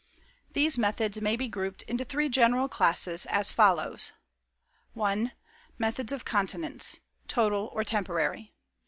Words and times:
These 0.53 0.79
methods 0.79 1.21
may 1.21 1.35
be 1.35 1.47
grouped 1.47 1.83
into 1.83 2.03
three 2.03 2.27
general 2.27 2.67
classes, 2.67 3.27
as 3.27 3.51
follows: 3.51 4.13
I. 4.99 5.33
METHODS 5.77 6.11
OF 6.11 6.25
CONTINENCE 6.25 7.01
(TOTAL 7.27 7.69
OR 7.71 7.83
TEMPORARY). 7.83 8.51